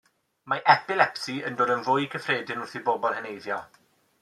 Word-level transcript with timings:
Mae 0.53 0.63
epilepsi 0.71 1.35
yn 1.51 1.59
dod 1.59 1.75
yn 1.75 1.85
fwy 1.91 2.09
cyffredin 2.15 2.65
wrth 2.65 2.75
i 2.83 2.85
bobl 2.91 3.17
heneiddio. 3.21 3.63